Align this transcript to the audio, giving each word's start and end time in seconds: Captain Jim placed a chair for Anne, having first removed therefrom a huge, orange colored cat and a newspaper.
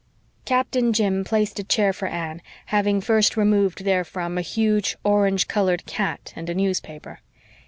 Captain 0.45 0.93
Jim 0.93 1.23
placed 1.23 1.59
a 1.59 1.63
chair 1.63 1.93
for 1.93 2.07
Anne, 2.07 2.41
having 2.73 2.99
first 3.01 3.37
removed 3.37 3.85
therefrom 3.85 4.35
a 4.35 4.41
huge, 4.41 4.97
orange 5.03 5.47
colored 5.47 5.85
cat 5.85 6.33
and 6.35 6.49
a 6.49 6.55
newspaper. 6.55 7.19